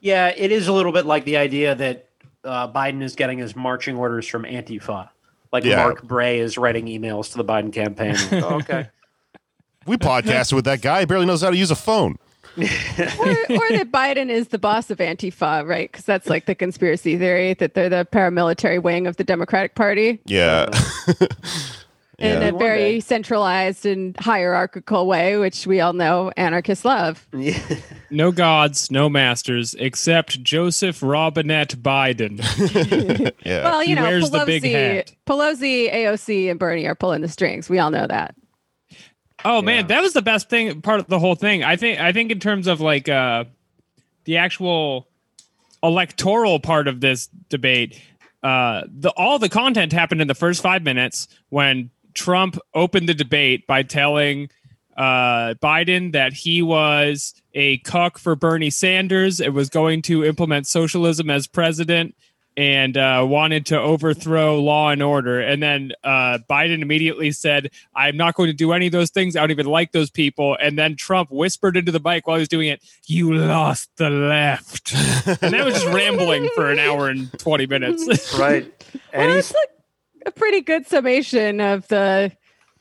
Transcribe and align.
Yeah, 0.00 0.28
it 0.36 0.52
is 0.52 0.68
a 0.68 0.72
little 0.72 0.92
bit 0.92 1.06
like 1.06 1.24
the 1.24 1.36
idea 1.36 1.74
that 1.74 2.08
uh, 2.44 2.70
Biden 2.72 3.02
is 3.02 3.14
getting 3.16 3.38
his 3.38 3.56
marching 3.56 3.96
orders 3.96 4.26
from 4.26 4.44
Antifa. 4.44 5.08
Like 5.52 5.64
Yeah. 5.64 5.76
Mark 5.82 6.02
Bray 6.02 6.38
is 6.40 6.56
writing 6.58 6.86
emails 6.86 7.32
to 7.32 7.38
the 7.38 7.44
Biden 7.44 7.72
campaign. 7.72 8.14
Oh, 8.44 8.56
okay. 8.56 8.88
We 9.86 9.96
podcasted 9.96 10.52
with 10.52 10.66
that 10.66 10.82
guy. 10.82 11.00
He 11.00 11.06
barely 11.06 11.24
knows 11.24 11.40
how 11.42 11.50
to 11.50 11.56
use 11.56 11.70
a 11.70 11.74
phone. 11.76 12.18
or, 12.58 12.62
or 12.64 13.68
that 13.70 13.88
Biden 13.90 14.28
is 14.28 14.48
the 14.48 14.58
boss 14.58 14.90
of 14.90 14.98
Antifa, 14.98 15.66
right? 15.66 15.90
Because 15.90 16.04
that's 16.04 16.28
like 16.28 16.46
the 16.46 16.54
conspiracy 16.54 17.16
theory 17.16 17.54
that 17.54 17.74
they're 17.74 17.88
the 17.88 18.06
paramilitary 18.12 18.82
wing 18.82 19.06
of 19.06 19.16
the 19.16 19.24
Democratic 19.24 19.74
Party 19.74 20.20
Yeah. 20.26 20.68
in 22.18 22.40
Yeah. 22.42 22.48
a 22.48 22.52
very 22.52 23.00
centralized 23.00 23.86
and 23.86 24.16
hierarchical 24.18 25.06
way, 25.06 25.36
which 25.36 25.66
we 25.66 25.80
all 25.80 25.92
know 25.92 26.32
anarchists 26.36 26.84
love. 26.84 27.26
Yeah. 27.32 27.58
No 28.10 28.32
gods, 28.32 28.90
no 28.90 29.10
masters, 29.10 29.74
except 29.78 30.42
Joseph 30.42 31.02
Robinette 31.02 31.76
Biden. 31.76 32.40
Yeah. 33.44 33.64
Well, 33.64 33.82
you 33.82 33.90
He 33.90 33.94
know, 33.96 34.02
wears 34.02 34.30
the 34.30 34.38
Pelosi, 34.38 34.46
big 34.46 34.62
hat. 34.64 35.12
Pelosi, 35.26 35.92
AOC, 35.92 36.50
and 36.50 36.58
Bernie 36.58 36.86
are 36.86 36.94
pulling 36.94 37.20
the 37.20 37.28
strings. 37.28 37.68
We 37.68 37.78
all 37.78 37.90
know 37.90 38.06
that. 38.06 38.34
Oh 39.44 39.60
man, 39.60 39.88
that 39.88 40.00
was 40.00 40.14
the 40.14 40.22
best 40.22 40.48
thing 40.48 40.80
part 40.80 41.00
of 41.00 41.06
the 41.08 41.18
whole 41.18 41.34
thing. 41.34 41.62
I 41.62 41.76
think 41.76 42.00
I 42.00 42.12
think 42.12 42.32
in 42.32 42.40
terms 42.40 42.66
of 42.66 42.80
like 42.80 43.08
uh 43.10 43.44
the 44.24 44.38
actual 44.38 45.06
electoral 45.82 46.58
part 46.60 46.88
of 46.88 47.00
this 47.00 47.28
debate, 47.50 48.00
uh 48.42 48.82
the 48.88 49.10
all 49.18 49.38
the 49.38 49.48
content 49.50 49.92
happened 49.92 50.20
in 50.22 50.28
the 50.28 50.34
first 50.34 50.62
5 50.62 50.82
minutes 50.82 51.28
when 51.50 51.90
Trump 52.14 52.58
opened 52.74 53.08
the 53.08 53.14
debate 53.14 53.66
by 53.66 53.82
telling 53.82 54.50
uh 54.96 55.54
Biden 55.62 56.12
that 56.12 56.32
he 56.32 56.60
was 56.60 57.34
a 57.54 57.78
cuck 57.78 58.18
for 58.18 58.34
Bernie 58.34 58.70
Sanders. 58.70 59.40
It 59.40 59.52
was 59.52 59.68
going 59.68 60.02
to 60.02 60.24
implement 60.24 60.66
socialism 60.66 61.30
as 61.30 61.46
president 61.46 62.14
and 62.56 62.96
uh, 62.96 63.24
wanted 63.24 63.64
to 63.66 63.78
overthrow 63.78 64.58
law 64.60 64.90
and 64.90 65.00
order. 65.00 65.40
And 65.40 65.62
then 65.62 65.92
uh, 66.02 66.38
Biden 66.50 66.82
immediately 66.82 67.30
said, 67.30 67.70
I'm 67.94 68.16
not 68.16 68.34
going 68.34 68.48
to 68.48 68.52
do 68.52 68.72
any 68.72 68.86
of 68.86 68.92
those 68.92 69.10
things. 69.10 69.36
I 69.36 69.40
don't 69.40 69.52
even 69.52 69.66
like 69.66 69.92
those 69.92 70.10
people. 70.10 70.56
And 70.60 70.76
then 70.76 70.96
Trump 70.96 71.30
whispered 71.30 71.76
into 71.76 71.92
the 71.92 72.00
mic 72.00 72.26
while 72.26 72.36
he 72.36 72.40
was 72.40 72.48
doing 72.48 72.66
it, 72.66 72.82
You 73.06 73.32
lost 73.32 73.90
the 73.96 74.10
left. 74.10 74.92
and 75.40 75.54
that 75.54 75.64
was 75.64 75.74
just 75.74 75.86
rambling 75.94 76.50
for 76.56 76.68
an 76.72 76.80
hour 76.80 77.08
and 77.08 77.32
20 77.38 77.66
minutes. 77.66 78.36
right. 78.36 78.64
And 79.12 79.28
Well, 79.28 79.36
he's 79.36 79.54
like 79.54 79.68
a 80.28 80.30
pretty 80.30 80.60
good 80.60 80.86
summation 80.86 81.60
of 81.60 81.88
the 81.88 82.30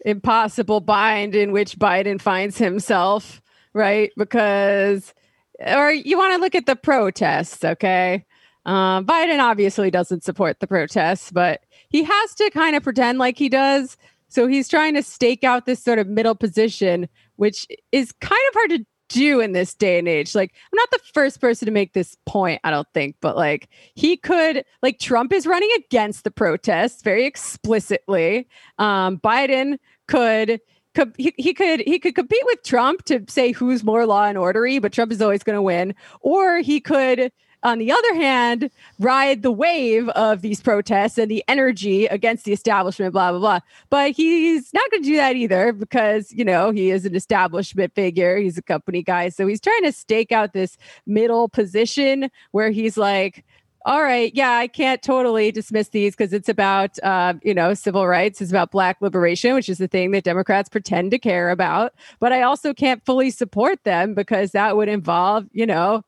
impossible 0.05 0.81
bind 0.81 1.33
in 1.33 1.51
which 1.51 1.79
Biden 1.79 2.21
finds 2.21 2.57
himself, 2.57 3.41
right? 3.73 4.11
Because, 4.17 5.13
or 5.59 5.91
you 5.91 6.17
want 6.17 6.33
to 6.33 6.39
look 6.39 6.55
at 6.55 6.65
the 6.65 6.75
protests, 6.75 7.63
okay? 7.63 8.25
Um, 8.65 9.05
Biden 9.05 9.39
obviously 9.39 9.89
doesn't 9.89 10.23
support 10.23 10.59
the 10.59 10.67
protests, 10.67 11.31
but 11.31 11.61
he 11.89 12.03
has 12.03 12.35
to 12.35 12.49
kind 12.51 12.75
of 12.75 12.83
pretend 12.83 13.17
like 13.17 13.37
he 13.37 13.49
does. 13.49 13.95
So 14.27 14.45
he's 14.45 14.67
trying 14.67 14.95
to 14.95 15.03
stake 15.03 15.45
out 15.45 15.65
this 15.65 15.81
sort 15.81 15.99
of 15.99 16.07
middle 16.07 16.35
position, 16.35 17.07
which 17.37 17.65
is 17.93 18.11
kind 18.11 18.41
of 18.49 18.53
hard 18.53 18.69
to 18.71 18.85
do 19.09 19.39
in 19.39 19.51
this 19.53 19.73
day 19.73 19.99
and 19.99 20.07
age. 20.07 20.35
Like, 20.35 20.53
I'm 20.71 20.77
not 20.77 20.89
the 20.91 20.99
first 21.13 21.39
person 21.41 21.65
to 21.65 21.71
make 21.71 21.93
this 21.93 22.15
point, 22.25 22.61
I 22.63 22.71
don't 22.71 22.87
think, 22.93 23.15
but 23.21 23.35
like, 23.35 23.69
he 23.95 24.17
could, 24.17 24.63
like, 24.81 24.99
Trump 24.99 25.31
is 25.33 25.47
running 25.47 25.69
against 25.77 26.23
the 26.23 26.31
protests 26.31 27.01
very 27.03 27.25
explicitly. 27.25 28.47
Um, 28.79 29.17
Biden 29.19 29.77
could. 30.07 30.59
could- 30.95 31.13
He, 31.17 31.33
he 31.37 31.53
could 31.53 31.81
he 31.81 31.99
could 31.99 32.15
compete 32.15 32.41
with 32.45 32.63
Trump 32.63 33.03
to 33.05 33.23
say 33.27 33.51
who's 33.51 33.83
more 33.83 34.05
law 34.07 34.25
and 34.25 34.37
ordery, 34.37 34.79
but 34.79 34.91
Trump 34.91 35.11
is 35.11 35.21
always 35.21 35.43
going 35.43 35.55
to 35.55 35.61
win. 35.61 35.93
Or 36.21 36.57
he 36.59 36.79
could, 36.79 37.31
on 37.63 37.79
the 37.79 37.91
other 37.91 38.15
hand, 38.15 38.69
ride 38.99 39.41
the 39.41 39.51
wave 39.51 40.09
of 40.09 40.41
these 40.41 40.61
protests 40.61 41.17
and 41.17 41.29
the 41.29 41.43
energy 41.47 42.05
against 42.05 42.45
the 42.45 42.53
establishment, 42.53 43.13
blah, 43.13 43.31
blah, 43.31 43.39
blah. 43.39 43.59
But 43.89 44.11
he's 44.11 44.73
not 44.73 44.89
going 44.91 45.03
to 45.03 45.09
do 45.09 45.15
that 45.17 45.35
either 45.35 45.73
because, 45.73 46.31
you 46.31 46.45
know, 46.45 46.71
he 46.71 46.91
is 46.91 47.05
an 47.05 47.15
establishment 47.15 47.93
figure. 47.95 48.37
He's 48.37 48.57
a 48.57 48.61
company 48.61 49.01
guy. 49.03 49.29
So 49.29 49.47
he's 49.47 49.61
trying 49.61 49.83
to 49.83 49.91
stake 49.91 50.31
out 50.31 50.53
this 50.53 50.77
middle 51.05 51.49
position 51.49 52.29
where 52.51 52.69
he's 52.69 52.97
like, 52.97 53.43
all 53.85 54.03
right, 54.03 54.35
yeah, 54.35 54.51
I 54.51 54.67
can't 54.67 55.01
totally 55.01 55.49
dismiss 55.49 55.87
these 55.89 56.13
because 56.13 56.33
it's 56.33 56.49
about, 56.49 56.99
uh, 57.03 57.35
you 57.41 57.53
know, 57.53 57.73
civil 57.73 58.05
rights. 58.05 58.41
It's 58.41 58.51
about 58.51 58.69
black 58.69 58.97
liberation, 58.99 59.55
which 59.55 59.69
is 59.69 59.77
the 59.77 59.87
thing 59.87 60.11
that 60.11 60.25
Democrats 60.25 60.67
pretend 60.67 61.11
to 61.11 61.17
care 61.17 61.51
about. 61.51 61.93
But 62.19 62.33
I 62.33 62.41
also 62.41 62.73
can't 62.73 63.03
fully 63.05 63.29
support 63.29 63.81
them 63.85 64.13
because 64.13 64.51
that 64.51 64.75
would 64.75 64.89
involve, 64.89 65.45
you 65.53 65.65
know, 65.65 66.03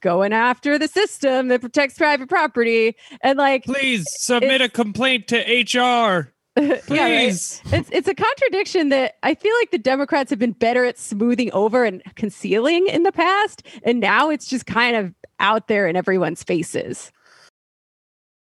going 0.00 0.32
after 0.32 0.78
the 0.78 0.88
system 0.88 1.48
that 1.48 1.60
protects 1.60 1.96
private 1.96 2.28
property 2.28 2.96
and 3.22 3.38
like 3.38 3.64
Please 3.64 4.06
submit 4.10 4.60
a 4.60 4.68
complaint 4.68 5.28
to 5.28 5.38
HR. 5.38 6.32
yeah, 6.56 6.72
right? 6.72 6.86
Please. 6.88 7.62
it's 7.66 7.88
it's 7.92 8.08
a 8.08 8.14
contradiction 8.14 8.88
that 8.88 9.16
I 9.22 9.34
feel 9.34 9.54
like 9.60 9.70
the 9.70 9.78
Democrats 9.78 10.30
have 10.30 10.38
been 10.38 10.52
better 10.52 10.84
at 10.84 10.98
smoothing 10.98 11.52
over 11.52 11.84
and 11.84 12.02
concealing 12.16 12.88
in 12.88 13.04
the 13.04 13.12
past, 13.12 13.62
and 13.84 14.00
now 14.00 14.30
it's 14.30 14.46
just 14.48 14.66
kind 14.66 14.96
of 14.96 15.14
out 15.38 15.68
there 15.68 15.86
in 15.86 15.94
everyone's 15.94 16.42
faces. 16.42 17.12